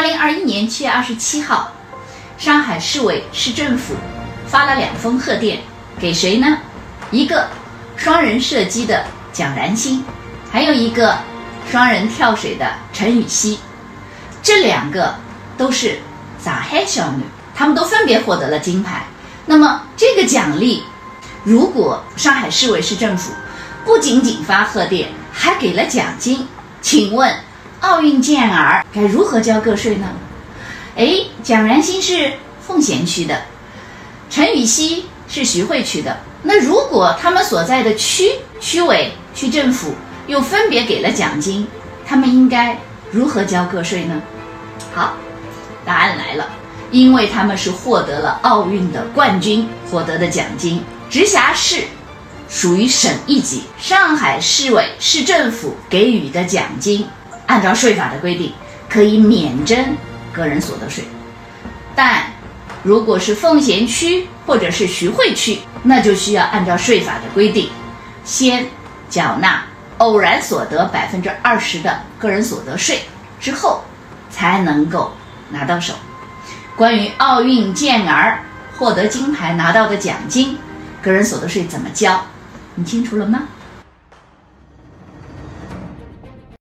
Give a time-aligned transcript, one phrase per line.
[0.00, 1.70] 二零二一年七月二十七号，
[2.38, 3.94] 上海市委市政府
[4.46, 5.60] 发了两封贺电，
[6.00, 6.56] 给谁呢？
[7.10, 7.46] 一个
[7.98, 10.02] 双人射击的蒋然星，
[10.50, 11.18] 还有一个
[11.70, 13.58] 双人跳水的陈芋汐。
[14.42, 15.14] 这两个
[15.58, 15.98] 都是
[16.42, 17.24] 上海小女，
[17.54, 19.04] 她们都分别获得了金牌。
[19.44, 20.82] 那么这个奖励，
[21.44, 23.34] 如果上海市委市政府
[23.84, 26.48] 不仅仅发贺电，还给了奖金，
[26.80, 27.30] 请问
[27.80, 30.06] 奥运健儿该如何交个税呢？
[30.96, 33.42] 哎，蒋然新是奉贤区的，
[34.28, 36.18] 陈芋汐是徐汇区的。
[36.42, 39.94] 那如果他们所在的区区委、区政府
[40.26, 41.66] 又分别给了奖金，
[42.06, 42.78] 他们应该
[43.10, 44.20] 如何交个税呢？
[44.94, 45.14] 好，
[45.84, 46.48] 答案来了，
[46.90, 51.84] 因为他们是获得了奥运的冠军，获得的奖金，直辖市
[52.48, 57.06] 属于省一级，上海市委市政府给予的奖金，
[57.50, 58.52] 按照税法的规定
[58.88, 59.76] 可以免征
[60.32, 61.02] 个人所得税，
[61.96, 62.22] 但
[62.84, 67.68] 如果是奉贤区或者是徐汇区，那就需要按照税法的规定，
[68.24, 68.64] 先
[69.08, 69.64] 缴纳
[69.98, 73.00] 偶然所得百分之二十的个人所得税，
[73.40, 73.82] 之后
[74.30, 75.12] 才能够
[75.50, 75.92] 拿到手。
[76.76, 78.38] 关于奥运健儿
[78.78, 80.56] 获得金牌拿到的奖金，
[81.02, 82.22] 个人所得税怎么交，
[82.76, 83.42] 你清楚了吗？